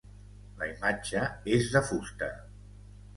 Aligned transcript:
La 0.61 0.69
imatge 0.69 1.25
és 1.57 1.67
de 1.75 1.83
fusta. 1.91 2.31